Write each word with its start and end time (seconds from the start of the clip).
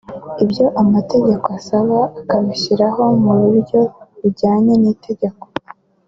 ibyo 0.43 0.65
amategeko 0.81 1.45
asaba 1.59 1.99
akabishyiraho 2.19 3.03
mu 3.23 3.33
buryo 3.41 3.79
bujyanye 4.19 4.73
n’itegeko 4.81 5.45